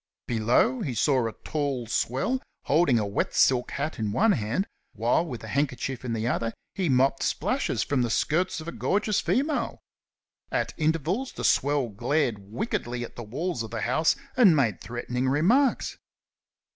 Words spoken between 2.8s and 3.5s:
a wet